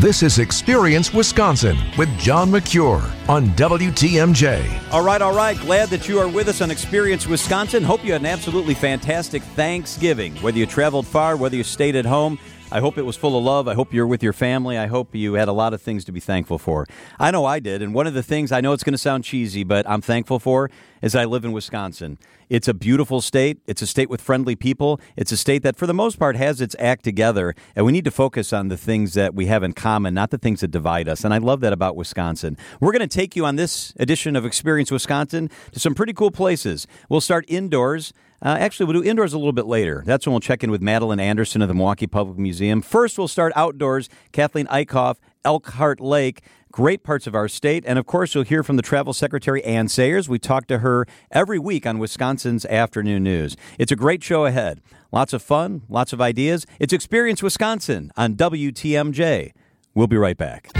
[0.00, 4.92] This is Experience Wisconsin with John Mercure on WTMJ.
[4.92, 5.58] All right, all right.
[5.58, 7.82] Glad that you are with us on Experience Wisconsin.
[7.82, 10.36] Hope you had an absolutely fantastic Thanksgiving.
[10.36, 12.38] Whether you traveled far, whether you stayed at home,
[12.70, 13.66] I hope it was full of love.
[13.66, 14.76] I hope you're with your family.
[14.76, 16.86] I hope you had a lot of things to be thankful for.
[17.18, 17.80] I know I did.
[17.80, 20.38] And one of the things I know it's going to sound cheesy, but I'm thankful
[20.38, 22.18] for is I live in Wisconsin.
[22.50, 23.60] It's a beautiful state.
[23.66, 25.00] It's a state with friendly people.
[25.16, 27.54] It's a state that, for the most part, has its act together.
[27.74, 30.38] And we need to focus on the things that we have in common, not the
[30.38, 31.24] things that divide us.
[31.24, 32.58] And I love that about Wisconsin.
[32.80, 36.30] We're going to take you on this edition of Experience Wisconsin to some pretty cool
[36.30, 36.86] places.
[37.08, 38.12] We'll start indoors.
[38.40, 40.02] Uh, actually, we'll do indoors a little bit later.
[40.06, 42.82] That's when we'll check in with Madeline Anderson of the Milwaukee Public Museum.
[42.82, 44.08] First, we'll start outdoors.
[44.32, 47.84] Kathleen Eichhoff, Elkhart Lake, great parts of our state.
[47.86, 50.28] And of course, you'll hear from the Travel Secretary, Anne Sayers.
[50.28, 53.56] We talk to her every week on Wisconsin's Afternoon News.
[53.78, 54.80] It's a great show ahead.
[55.10, 56.66] Lots of fun, lots of ideas.
[56.78, 59.52] It's Experience Wisconsin on WTMJ.
[59.94, 60.70] We'll be right back.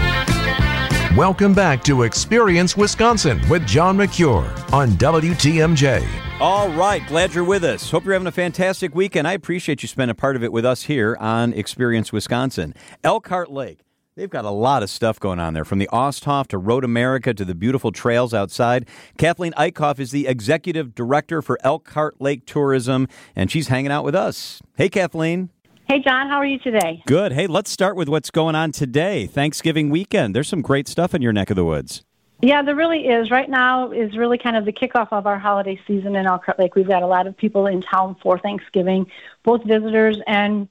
[1.17, 6.28] Welcome back to Experience Wisconsin with John Mercure on WTMJ.
[6.41, 7.91] All right, glad you're with us.
[7.91, 9.27] Hope you're having a fantastic weekend.
[9.27, 12.73] I appreciate you spending part of it with us here on Experience Wisconsin.
[13.03, 13.81] Elkhart Lake.
[14.15, 17.33] They've got a lot of stuff going on there, from the Osthoff to Road America
[17.33, 18.87] to the beautiful trails outside.
[19.17, 24.15] Kathleen Eichhoff is the executive director for Elkhart Lake Tourism, and she's hanging out with
[24.15, 24.61] us.
[24.77, 25.49] Hey, Kathleen.
[25.89, 27.03] Hey, John, how are you today?
[27.05, 27.33] Good.
[27.33, 30.33] Hey, let's start with what's going on today, Thanksgiving weekend.
[30.33, 32.05] There's some great stuff in your neck of the woods.
[32.41, 33.29] Yeah, there really is.
[33.31, 36.75] Right now is really kind of the kickoff of our holiday season in Elkhart Lake.
[36.75, 39.07] We've got a lot of people in town for Thanksgiving,
[39.43, 40.69] both visitors and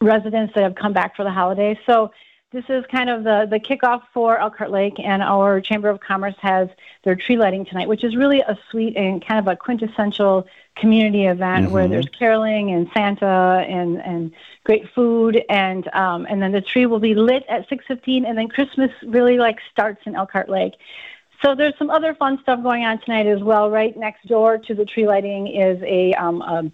[0.00, 1.76] residents that have come back for the holidays.
[1.86, 2.10] So
[2.54, 6.36] this is kind of the, the kickoff for Elkhart Lake, and our Chamber of Commerce
[6.38, 6.68] has
[7.02, 11.26] their tree lighting tonight, which is really a sweet and kind of a quintessential community
[11.26, 11.74] event mm-hmm.
[11.74, 14.32] where there's caroling and Santa and, and
[14.62, 18.48] great food, and um, and then the tree will be lit at 6:15, and then
[18.48, 20.74] Christmas really like starts in Elkhart Lake.
[21.42, 23.68] So there's some other fun stuff going on tonight as well.
[23.68, 26.70] Right next door to the tree lighting is a, um, a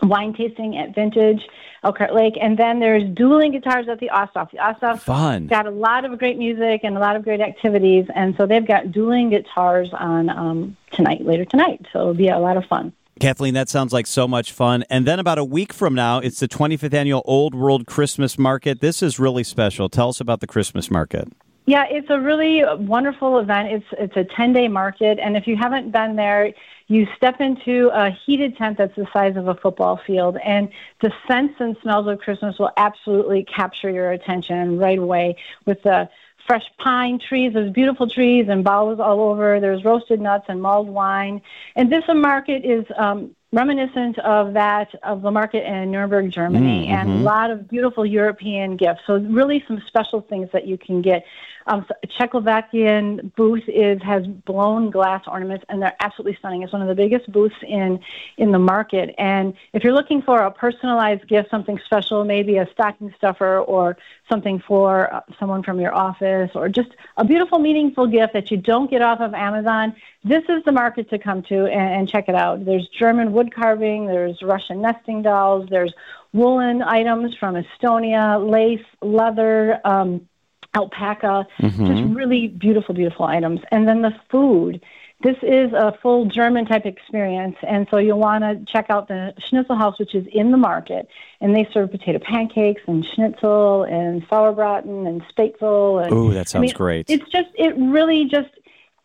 [0.00, 1.42] wine tasting at Vintage
[1.84, 4.50] Elkhart Lake, and then there's dueling guitars at the Osthoff.
[4.52, 5.48] The Osthoff Fun.
[5.48, 8.66] got a lot of great music and a lot of great activities, and so they've
[8.66, 11.84] got dueling guitars on um, tonight, later tonight.
[11.92, 12.92] So it'll be a lot of fun.
[13.20, 14.84] Kathleen, that sounds like so much fun.
[14.88, 18.80] And then about a week from now, it's the 25th annual Old World Christmas Market.
[18.80, 19.88] This is really special.
[19.88, 21.28] Tell us about the Christmas market.
[21.66, 23.68] Yeah, it's a really wonderful event.
[23.70, 26.52] It's it's a 10-day market and if you haven't been there,
[26.92, 30.68] you step into a heated tent that's the size of a football field and
[31.00, 36.08] the scents and smells of Christmas will absolutely capture your attention right away with the
[36.46, 37.52] fresh pine trees.
[37.54, 39.60] There's beautiful trees and boughs all over.
[39.60, 41.40] There's roasted nuts and mulled wine.
[41.76, 46.94] And this market is um, reminiscent of that of the market in Nuremberg, Germany, mm-hmm.
[46.94, 49.02] and a lot of beautiful European gifts.
[49.06, 51.24] So really some special things that you can get.
[51.66, 51.86] Um,
[52.18, 56.62] Czechoslovakian booth is has blown glass ornaments, and they're absolutely stunning.
[56.62, 58.00] It's one of the biggest booths in
[58.36, 59.14] in the market.
[59.18, 63.96] And if you're looking for a personalized gift, something special, maybe a stocking stuffer or
[64.28, 68.56] something for uh, someone from your office, or just a beautiful, meaningful gift that you
[68.56, 72.28] don't get off of Amazon, this is the market to come to and, and check
[72.28, 72.64] it out.
[72.64, 75.92] There's German wood carving, there's Russian nesting dolls, there's
[76.32, 79.80] woolen items from Estonia, lace, leather.
[79.84, 80.28] Um,
[80.74, 81.86] alpaca, mm-hmm.
[81.86, 83.60] just really beautiful, beautiful items.
[83.70, 84.82] And then the food.
[85.22, 89.32] This is a full German type experience, and so you'll want to check out the
[89.38, 91.06] Schnitzel House, which is in the market,
[91.40, 96.04] and they serve potato pancakes and schnitzel and sauerbraten and spätzle.
[96.04, 97.08] And, Ooh, that sounds I mean, great!
[97.08, 98.48] It's just, it really just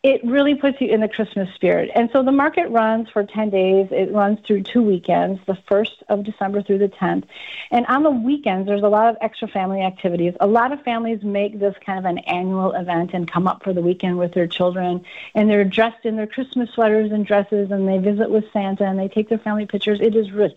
[0.04, 1.90] it really puts you in the Christmas spirit.
[1.92, 3.88] And so the market runs for 10 days.
[3.90, 7.24] It runs through two weekends, the 1st of December through the 10th.
[7.72, 10.34] And on the weekends, there's a lot of extra family activities.
[10.38, 13.72] A lot of families make this kind of an annual event and come up for
[13.72, 15.04] the weekend with their children.
[15.34, 18.98] And they're dressed in their Christmas sweaters and dresses, and they visit with Santa and
[19.00, 19.98] they take their family pictures.
[20.00, 20.56] It is really,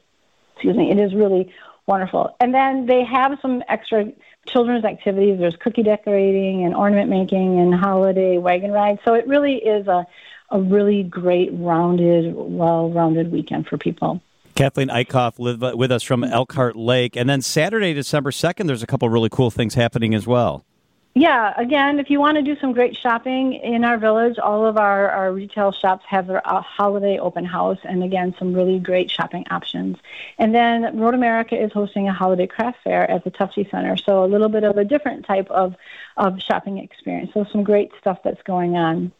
[0.53, 1.51] excuse me, it is really
[1.87, 2.35] wonderful.
[2.39, 4.11] And then they have some extra
[4.47, 5.39] children's activities.
[5.39, 8.99] There's cookie decorating and ornament making and holiday wagon rides.
[9.05, 10.05] So it really is a,
[10.49, 14.21] a really great, rounded, well rounded weekend for people.
[14.55, 17.15] Kathleen Eichhoff live with us from Elkhart Lake.
[17.15, 20.65] And then Saturday, December 2nd, there's a couple really cool things happening as well.
[21.13, 24.77] Yeah, again, if you want to do some great shopping in our village, all of
[24.77, 29.11] our, our retail shops have their uh, holiday open house, and again, some really great
[29.11, 29.97] shopping options.
[30.37, 34.23] And then Road America is hosting a holiday craft fair at the Tufte Center, so
[34.23, 35.75] a little bit of a different type of,
[36.15, 37.31] of shopping experience.
[37.33, 39.11] So, some great stuff that's going on.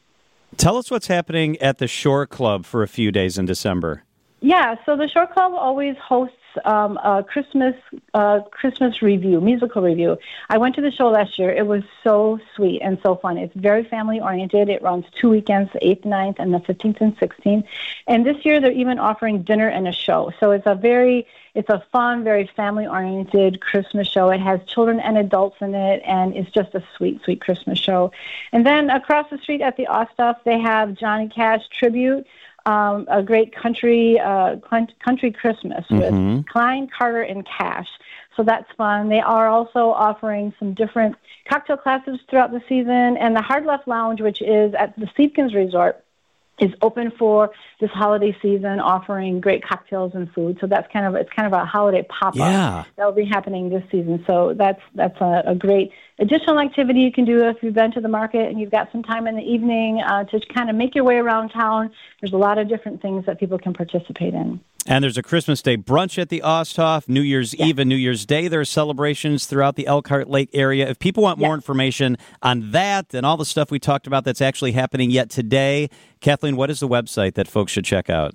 [0.56, 4.04] Tell us what's happening at the Shore Club for a few days in December.
[4.40, 6.36] Yeah, so the Shore Club always hosts
[6.66, 7.76] um, a Christmas
[8.14, 10.18] uh, Christmas review, musical review.
[10.50, 11.52] I went to the show last year.
[11.52, 13.38] It was so sweet and so fun.
[13.38, 14.70] It's very family oriented.
[14.70, 17.64] It runs two weekends, the 8th, 9th, and the 15th and 16th.
[18.08, 20.32] And this year they're even offering dinner and a show.
[20.40, 24.30] So it's a very it's a fun, very family oriented Christmas show.
[24.30, 28.12] It has children and adults in it, and it's just a sweet, sweet Christmas show.
[28.54, 32.26] And then across the street at the Osthoff, they have Johnny Cash tribute.
[32.66, 34.58] Um, a great country uh,
[35.04, 36.42] country Christmas with mm-hmm.
[36.52, 37.88] Klein, Carter, and Cash.
[38.38, 39.10] So that's fun.
[39.10, 41.16] They are also offering some different
[41.50, 45.56] cocktail classes throughout the season, and the Hard Left Lounge, which is at the Siebkens
[45.56, 46.04] Resort,
[46.62, 50.58] is open for this holiday season, offering great cocktails and food.
[50.62, 52.84] So that's kind of it's kind of a holiday pop up yeah.
[52.96, 54.24] that will be happening this season.
[54.28, 58.02] So that's that's a, a, great additional activity you can do if you've been to
[58.02, 60.94] the market and you've got some time in the evening uh, to kind of make
[60.94, 61.92] your way around town.
[62.22, 64.60] There's a lot of different things that people can participate in.
[64.88, 68.26] And there's a Christmas Day brunch at the Osthoff, New Year's Eve and New Year's
[68.26, 68.48] Day.
[68.48, 70.90] There are celebrations throughout the Elkhart Lake area.
[70.90, 74.42] If people want more information on that and all the stuff we talked about that's
[74.42, 75.90] actually happening yet today,
[76.20, 78.34] Kathleen, what is the website that folks should check out?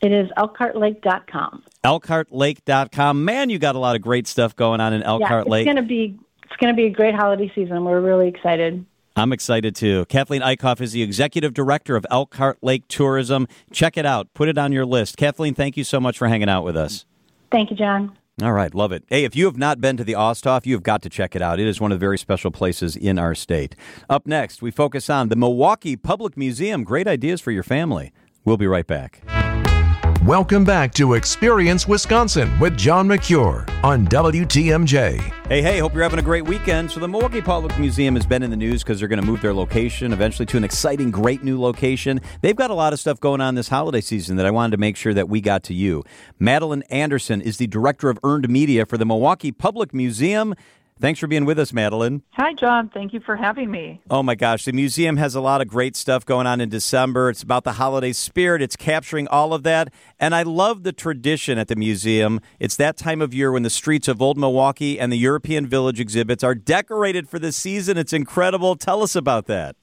[0.00, 1.64] It is elkhartlake.com.
[1.84, 3.24] Elkhartlake.com.
[3.24, 5.66] Man, you got a lot of great stuff going on in Elkhart yeah, it's Lake.
[5.66, 7.84] It's going to be it's going to be a great holiday season.
[7.84, 8.84] We're really excited.
[9.18, 10.04] I'm excited too.
[10.06, 13.48] Kathleen Eickhoff is the executive director of Elkhart Lake Tourism.
[13.72, 14.32] Check it out.
[14.32, 15.16] Put it on your list.
[15.16, 17.04] Kathleen, thank you so much for hanging out with us.
[17.50, 18.16] Thank you, John.
[18.40, 19.02] All right, love it.
[19.08, 21.42] Hey, if you have not been to the Osthoff, you have got to check it
[21.42, 21.58] out.
[21.58, 23.74] It is one of the very special places in our state.
[24.08, 26.84] Up next, we focus on the Milwaukee Public Museum.
[26.84, 28.12] Great ideas for your family.
[28.44, 29.22] We'll be right back.
[30.24, 35.20] Welcome back to Experience Wisconsin with John Mercure on WTMJ.
[35.46, 36.90] Hey, hey, hope you're having a great weekend.
[36.90, 39.40] So, the Milwaukee Public Museum has been in the news because they're going to move
[39.40, 42.20] their location eventually to an exciting, great new location.
[42.40, 44.78] They've got a lot of stuff going on this holiday season that I wanted to
[44.78, 46.02] make sure that we got to you.
[46.40, 50.52] Madeline Anderson is the director of earned media for the Milwaukee Public Museum.
[51.00, 52.22] Thanks for being with us, Madeline.
[52.32, 52.88] Hi, John.
[52.88, 54.00] Thank you for having me.
[54.10, 54.64] Oh, my gosh.
[54.64, 57.30] The museum has a lot of great stuff going on in December.
[57.30, 59.92] It's about the holiday spirit, it's capturing all of that.
[60.18, 62.40] And I love the tradition at the museum.
[62.58, 66.00] It's that time of year when the streets of Old Milwaukee and the European Village
[66.00, 67.96] exhibits are decorated for the season.
[67.96, 68.74] It's incredible.
[68.74, 69.76] Tell us about that.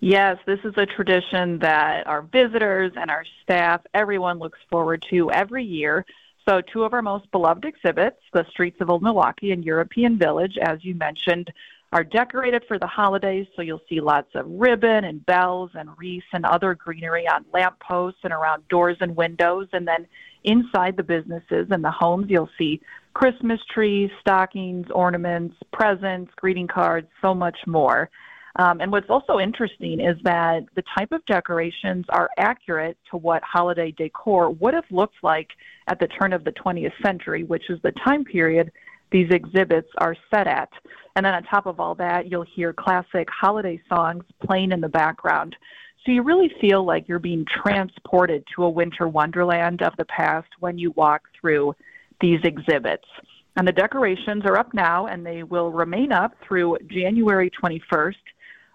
[0.00, 5.30] Yes, this is a tradition that our visitors and our staff, everyone looks forward to
[5.30, 6.04] every year.
[6.48, 10.56] So, two of our most beloved exhibits, the Streets of Old Milwaukee and European Village,
[10.62, 11.52] as you mentioned,
[11.92, 13.48] are decorated for the holidays.
[13.56, 18.20] So, you'll see lots of ribbon and bells and wreaths and other greenery on lampposts
[18.22, 19.66] and around doors and windows.
[19.72, 20.06] And then
[20.44, 22.80] inside the businesses and the homes, you'll see
[23.14, 28.08] Christmas trees, stockings, ornaments, presents, greeting cards, so much more.
[28.58, 33.42] Um, and what's also interesting is that the type of decorations are accurate to what
[33.42, 35.48] holiday decor would have looked like
[35.88, 38.72] at the turn of the 20th century, which is the time period
[39.12, 40.70] these exhibits are set at.
[41.14, 44.88] And then on top of all that, you'll hear classic holiday songs playing in the
[44.88, 45.54] background.
[46.04, 50.48] So you really feel like you're being transported to a winter wonderland of the past
[50.60, 51.74] when you walk through
[52.20, 53.06] these exhibits.
[53.56, 58.14] And the decorations are up now and they will remain up through January 21st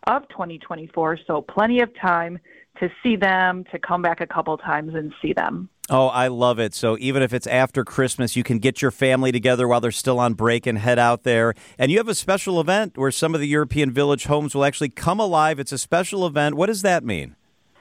[0.07, 1.19] of 2024.
[1.27, 2.39] So plenty of time
[2.79, 5.69] to see them, to come back a couple times and see them.
[5.89, 6.73] Oh, I love it.
[6.73, 10.19] So even if it's after Christmas, you can get your family together while they're still
[10.19, 11.53] on break and head out there.
[11.77, 14.89] And you have a special event where some of the European Village homes will actually
[14.89, 15.59] come alive.
[15.59, 16.55] It's a special event.
[16.55, 17.35] What does that mean?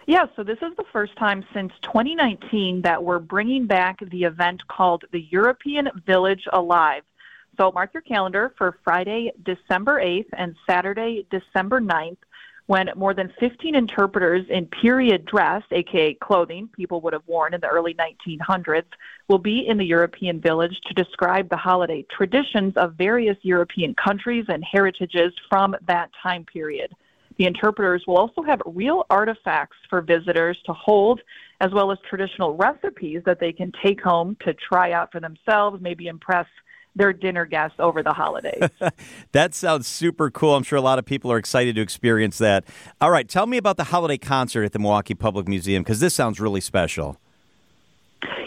[0.08, 4.66] Yeah, so this is the first time since 2019 that we're bringing back the event
[4.66, 7.02] called the European Village Alive.
[7.60, 12.16] So mark your calendar for Friday, December 8th and Saturday, December 9th
[12.68, 17.60] when more than 15 interpreters in period dress, aka clothing people would have worn in
[17.60, 18.84] the early 1900s,
[19.28, 24.46] will be in the European village to describe the holiday traditions of various European countries
[24.48, 26.94] and heritages from that time period.
[27.36, 31.20] The interpreters will also have real artifacts for visitors to hold,
[31.60, 35.82] as well as traditional recipes that they can take home to try out for themselves,
[35.82, 36.46] maybe impress
[36.96, 38.68] their dinner guests over the holidays.
[39.32, 40.56] that sounds super cool.
[40.56, 42.64] I'm sure a lot of people are excited to experience that.
[43.00, 46.14] All right, tell me about the holiday concert at the Milwaukee Public Museum because this
[46.14, 47.18] sounds really special.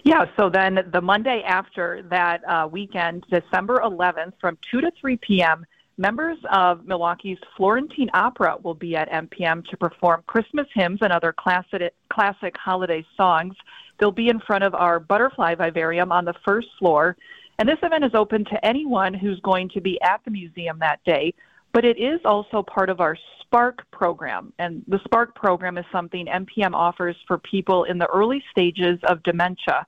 [0.03, 5.17] Yeah, so then the Monday after that uh, weekend, December 11th, from 2 to 3
[5.17, 5.65] p.m.,
[5.97, 11.33] members of Milwaukee's Florentine Opera will be at MPM to perform Christmas hymns and other
[11.33, 13.55] classic, classic holiday songs.
[13.99, 17.15] They'll be in front of our butterfly vivarium on the first floor.
[17.59, 21.03] And this event is open to anyone who's going to be at the museum that
[21.05, 21.33] day,
[21.71, 24.51] but it is also part of our Spark program.
[24.57, 29.21] And the Spark program is something MPM offers for people in the early stages of
[29.23, 29.85] dementia.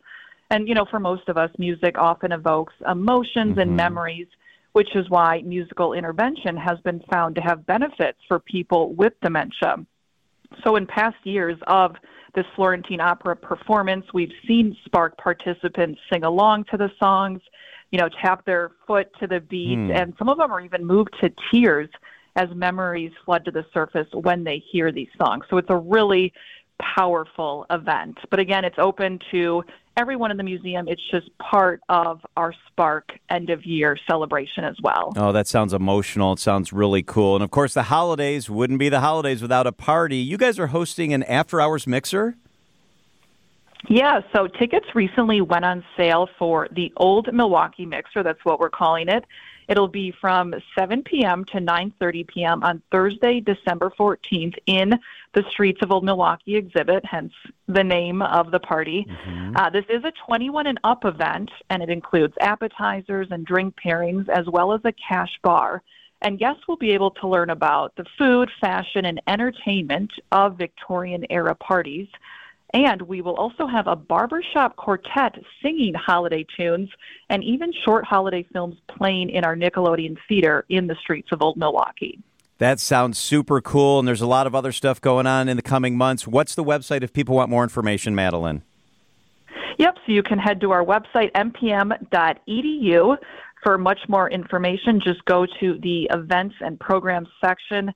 [0.51, 3.61] And, you know, for most of us, music often evokes emotions mm-hmm.
[3.61, 4.27] and memories,
[4.73, 9.77] which is why musical intervention has been found to have benefits for people with dementia.
[10.63, 11.95] So, in past years of
[12.35, 17.41] this Florentine opera performance, we've seen Spark participants sing along to the songs,
[17.91, 19.95] you know, tap their foot to the beat, mm.
[19.95, 21.89] and some of them are even moved to tears
[22.35, 25.45] as memories flood to the surface when they hear these songs.
[25.49, 26.33] So, it's a really
[26.81, 28.17] powerful event.
[28.29, 29.63] But again, it's open to
[29.97, 30.87] everyone in the museum.
[30.87, 35.13] It's just part of our Spark end of year celebration as well.
[35.15, 36.33] Oh, that sounds emotional.
[36.33, 37.35] It sounds really cool.
[37.35, 40.17] And of course, the holidays wouldn't be the holidays without a party.
[40.17, 42.35] You guys are hosting an after hours mixer?
[43.87, 48.23] Yeah, so tickets recently went on sale for the Old Milwaukee Mixer.
[48.23, 49.25] That's what we're calling it.
[49.67, 51.43] It'll be from 7 p.m.
[51.45, 52.63] to 9:30 p.m.
[52.63, 54.99] on Thursday, December 14th in
[55.33, 57.33] the Streets of Old Milwaukee exhibit, hence
[57.67, 59.07] the name of the party.
[59.09, 59.57] Mm-hmm.
[59.57, 64.29] Uh, this is a 21 and up event, and it includes appetizers and drink pairings
[64.29, 65.81] as well as a cash bar.
[66.21, 71.25] And guests will be able to learn about the food, fashion, and entertainment of Victorian
[71.29, 72.07] era parties.
[72.75, 76.89] And we will also have a barbershop quartet singing holiday tunes
[77.29, 81.55] and even short holiday films playing in our Nickelodeon theater in the streets of Old
[81.55, 82.19] Milwaukee.
[82.57, 85.63] That sounds super cool, and there's a lot of other stuff going on in the
[85.63, 86.27] coming months.
[86.27, 88.61] What's the website if people want more information, Madeline?
[89.77, 93.17] Yep, so you can head to our website, mpm.edu.
[93.63, 97.93] For much more information, just go to the events and programs section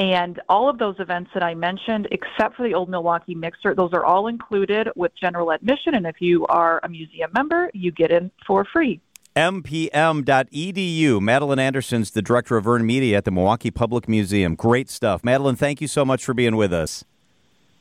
[0.00, 3.92] and all of those events that I mentioned, except for the Old Milwaukee Mixer, those
[3.92, 5.94] are all included with general admission.
[5.94, 9.02] And if you are a museum member, you get in for free.
[9.36, 11.20] mpm.edu.
[11.20, 14.54] Madeline Anderson's the director of Earned Media at the Milwaukee Public Museum.
[14.54, 15.22] Great stuff.
[15.22, 17.04] Madeline, thank you so much for being with us.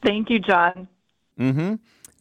[0.03, 0.89] Thank you, John.
[1.39, 1.75] Mm-hmm.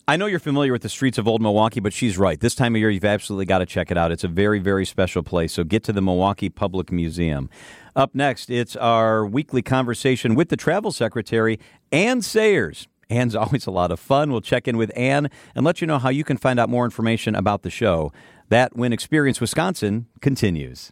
[0.08, 2.40] I know you're familiar with the streets of Old Milwaukee, but she's right.
[2.40, 4.10] This time of year, you've absolutely got to check it out.
[4.10, 5.52] It's a very, very special place.
[5.52, 7.50] So get to the Milwaukee Public Museum.
[7.94, 11.60] Up next, it's our weekly conversation with the travel secretary,
[11.92, 12.88] Anne Sayers.
[13.10, 14.32] Anne's always a lot of fun.
[14.32, 16.86] We'll check in with Anne and let you know how you can find out more
[16.86, 18.10] information about the show.
[18.48, 20.88] That when Experience Wisconsin continues.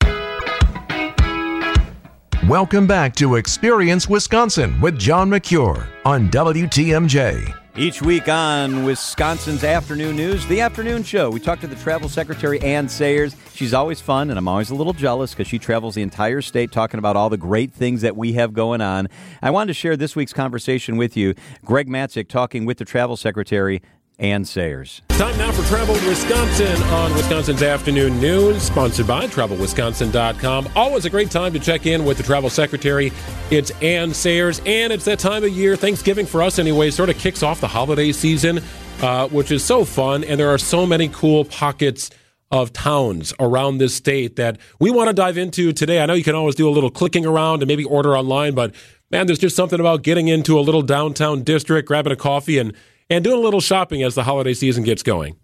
[2.46, 7.65] Welcome back to Experience Wisconsin with John Mercure on WTMJ.
[7.78, 12.58] Each week on Wisconsin's Afternoon News, the afternoon show, we talk to the travel secretary,
[12.62, 13.36] Anne Sayers.
[13.52, 16.72] She's always fun, and I'm always a little jealous because she travels the entire state
[16.72, 19.08] talking about all the great things that we have going on.
[19.42, 21.34] I wanted to share this week's conversation with you.
[21.66, 23.82] Greg Matzek talking with the travel secretary
[24.18, 25.02] Anne Sayers.
[25.08, 30.68] Time now for Travel Wisconsin on Wisconsin's Afternoon News, sponsored by TravelWisconsin.com.
[30.74, 33.12] Always a great time to check in with the Travel Secretary.
[33.50, 37.18] It's Anne Sayers, and it's that time of year, Thanksgiving for us anyway, sort of
[37.18, 38.62] kicks off the holiday season,
[39.02, 42.10] uh, which is so fun, and there are so many cool pockets
[42.50, 46.00] of towns around this state that we want to dive into today.
[46.00, 48.74] I know you can always do a little clicking around and maybe order online, but
[49.10, 52.72] man, there's just something about getting into a little downtown district, grabbing a coffee, and
[53.10, 55.36] and doing a little shopping as the holiday season gets going.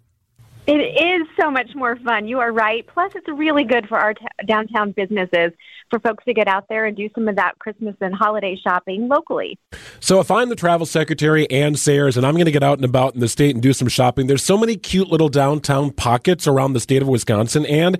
[0.65, 2.25] It is so much more fun.
[2.25, 2.87] You are right.
[2.87, 5.51] Plus, it's really good for our t- downtown businesses
[5.89, 9.09] for folks to get out there and do some of that Christmas and holiday shopping
[9.09, 9.59] locally.
[9.99, 12.85] So, if I'm the travel secretary Anne Sayers and I'm going to get out and
[12.85, 16.47] about in the state and do some shopping, there's so many cute little downtown pockets
[16.47, 17.97] around the state of Wisconsin and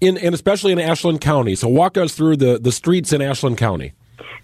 [0.00, 1.54] in and especially in Ashland County.
[1.54, 3.92] So, walk us through the the streets in Ashland County.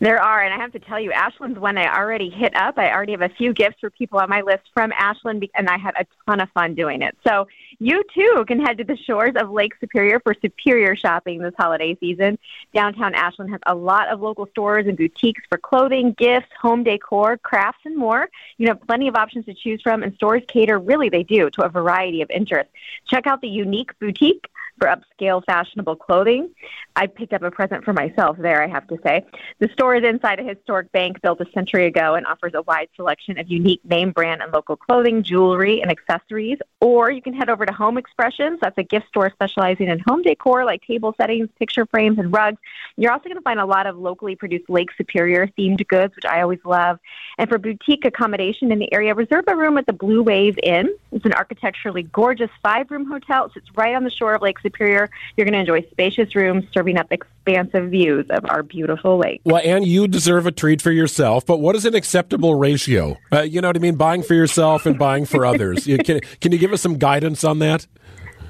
[0.01, 2.79] There are, and I have to tell you, Ashland's one I already hit up.
[2.79, 5.79] I already have a few gifts for people on my list from Ashland, and I
[5.79, 7.17] had a ton of fun doing it.
[7.27, 7.47] So
[7.79, 11.97] you too can head to the shores of Lake Superior for superior shopping this holiday
[12.01, 12.39] season.
[12.75, 17.37] Downtown Ashland has a lot of local stores and boutiques for clothing, gifts, home decor,
[17.39, 18.29] crafts, and more.
[18.59, 21.65] You have plenty of options to choose from, and stores cater really they do to
[21.65, 22.73] a variety of interests.
[23.07, 24.47] Check out the unique boutique
[24.79, 26.51] for upscale fashionable clothing.
[26.95, 29.25] I picked up a present for myself there, I have to say.
[29.59, 32.89] The store is inside a historic bank built a century ago and offers a wide
[32.97, 36.59] selection of unique name brand and local clothing, jewelry, and accessories.
[36.81, 38.61] Or you can head over to Home Expressions.
[38.63, 42.59] That's a gift store specializing in home decor like table settings, picture frames, and rugs.
[42.97, 46.25] You're also going to find a lot of locally produced Lake Superior themed goods, which
[46.25, 46.99] I always love.
[47.39, 50.95] And for boutique accommodation in the area, reserve a room at the Blue Wave Inn.
[51.13, 53.47] It's an architecturally gorgeous five room hotel.
[53.47, 54.66] It sits right on the shore of Lake Superior.
[54.75, 59.41] You're going to enjoy spacious rooms serving up expansive views of our beautiful lake.
[59.45, 63.17] Well, and you deserve a treat for yourself, but what is an acceptable ratio?
[63.33, 63.97] Uh, you know what I mean?
[63.97, 65.85] Buying for yourself and buying for others.
[65.85, 67.87] can, can you give us some guidance on that?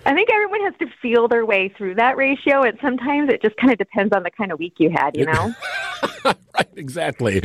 [0.06, 3.56] I think everyone has to feel their way through that ratio, and sometimes it just
[3.56, 5.52] kind of depends on the kind of week you had, you know?
[6.24, 7.42] right, exactly.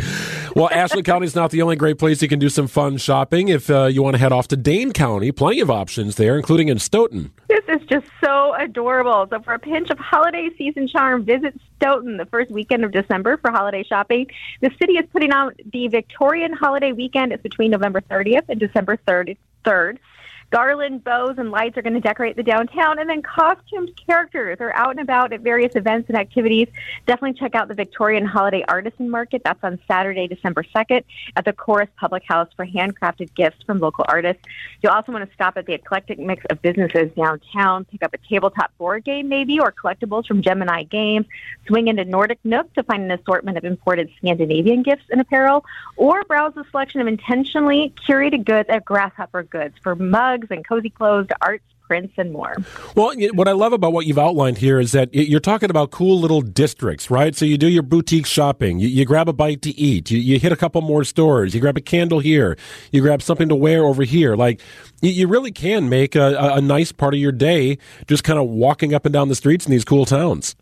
[0.55, 3.47] Well, Ashland County is not the only great place you can do some fun shopping.
[3.47, 6.69] If uh, you want to head off to Dane County, plenty of options there, including
[6.69, 7.31] in Stoughton.
[7.47, 9.25] This is just so adorable.
[9.31, 13.37] So, for a pinch of holiday season charm, visit Stoughton the first weekend of December
[13.37, 14.27] for holiday shopping.
[14.59, 17.31] The city is putting on the Victorian holiday weekend.
[17.31, 19.97] It's between November 30th and December 3rd.
[20.51, 20.61] 3rd.
[20.61, 24.73] Garland, bows, and lights are going to decorate the downtown, and then costumed characters are
[24.73, 26.67] out and about at various events and activities.
[27.05, 29.41] Definitely check out the Victorian Holiday Artisan Market.
[29.43, 31.03] That's on Saturday, December 2nd
[31.35, 34.43] at the Chorus Public House for handcrafted gifts from local artists.
[34.81, 38.17] You'll also want to stop at the eclectic mix of businesses downtown, pick up a
[38.17, 41.25] tabletop board game maybe, or collectibles from Gemini Games,
[41.67, 45.65] swing into Nordic Nook to find an assortment of imported Scandinavian gifts and apparel,
[45.97, 50.67] or browse a selection of intentionally curated goods at Grasshopper Goods for mugs, rugs and
[50.67, 52.55] cozy clothes to arts, prints, and more.
[52.95, 56.19] Well, what I love about what you've outlined here is that you're talking about cool
[56.19, 57.35] little districts, right?
[57.35, 60.39] So you do your boutique shopping, you, you grab a bite to eat, you, you,
[60.39, 62.57] hit a couple more stores, you grab a candle here,
[62.91, 64.35] you grab something to wear over here.
[64.35, 64.61] Like,
[65.01, 68.47] you, you really can make a, a nice part of your day just kind of
[68.47, 70.55] walking up and down the streets in these cool towns.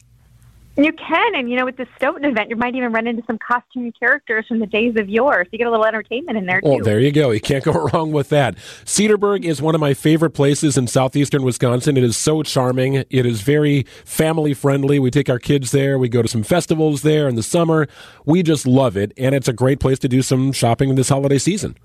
[0.81, 3.38] You can, and you know, with the Stoughton event, you might even run into some
[3.38, 5.43] costume characters from the days of yore.
[5.43, 6.81] So you get a little entertainment in there oh, too.
[6.81, 7.31] Oh, there you go.
[7.31, 8.55] You can't go wrong with that.
[8.86, 11.98] Cedarburg is one of my favorite places in southeastern Wisconsin.
[11.98, 12.93] It is so charming.
[12.95, 15.00] It is very family friendly.
[15.00, 16.00] We take our kids there.
[16.00, 17.88] We go to some festivals there in the summer.
[18.25, 21.39] We just love it, and it's a great place to do some shopping this holiday
[21.39, 21.75] season.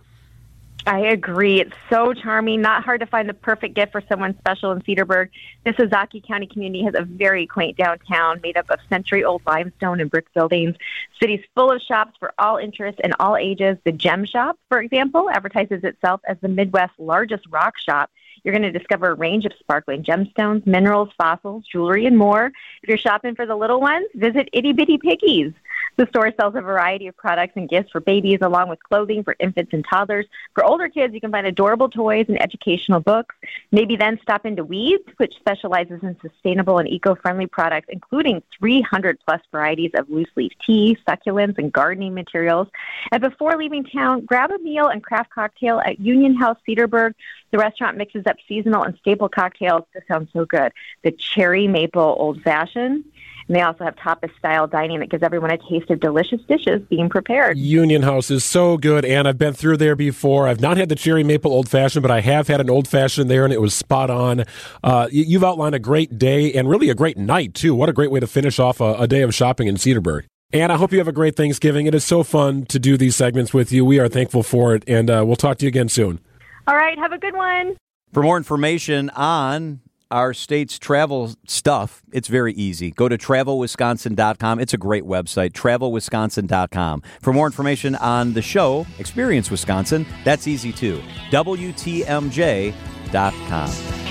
[0.86, 1.60] I agree.
[1.60, 2.60] It's so charming.
[2.60, 5.30] Not hard to find the perfect gift for someone special in Cedarburg.
[5.64, 10.00] This Ozaukee County community has a very quaint downtown made up of century old limestone
[10.00, 10.76] and brick buildings.
[11.18, 13.78] City's full of shops for all interests and all ages.
[13.84, 18.10] The Gem Shop, for example, advertises itself as the Midwest's largest rock shop.
[18.42, 22.52] You're going to discover a range of sparkling gemstones, minerals, fossils, jewelry, and more.
[22.82, 25.54] If you're shopping for the little ones, visit Itty Bitty Piggies.
[25.96, 29.36] The store sells a variety of products and gifts for babies, along with clothing for
[29.38, 30.26] infants and toddlers.
[30.54, 33.34] For older kids, you can find adorable toys and educational books.
[33.70, 39.18] Maybe then stop into Weeds, which specializes in sustainable and eco friendly products, including 300
[39.24, 42.69] plus varieties of loose leaf tea, succulents, and gardening materials.
[43.12, 47.14] And before leaving town, grab a meal and craft cocktail at Union House Cedarburg.
[47.52, 49.84] The restaurant mixes up seasonal and staple cocktails.
[49.95, 50.73] This sounds so good.
[51.04, 53.04] The cherry maple old fashioned
[53.49, 56.83] and they also have tapas style dining that gives everyone a taste of delicious dishes
[56.89, 57.59] being prepared.
[57.59, 60.49] Union House is so good, and I've been through there before.
[60.49, 63.30] I've not had the cherry maple old fashioned, but I have had an old fashioned
[63.30, 64.45] there, and it was spot on.
[64.83, 67.75] Uh, you've outlined a great day and really a great night, too.
[67.75, 70.25] What a great way to finish off a, a day of shopping in Cedarburg.
[70.52, 71.87] And I hope you have a great Thanksgiving.
[71.87, 73.85] It is so fun to do these segments with you.
[73.85, 76.21] We are thankful for it, and uh, we'll talk to you again soon.
[76.67, 76.97] All right.
[76.97, 77.76] Have a good one.
[78.13, 82.90] For more information on our state's travel stuff, it's very easy.
[82.90, 84.60] Go to travelwisconsin.com.
[84.60, 87.02] It's a great website, travelwisconsin.com.
[87.21, 91.02] For more information on the show, Experience Wisconsin, that's easy too.
[91.30, 92.75] WTMJ.com.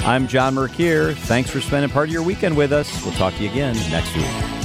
[0.05, 1.13] I'm John Mercure.
[1.13, 3.03] Thanks for spending part of your weekend with us.
[3.05, 4.62] We'll talk to you again next week.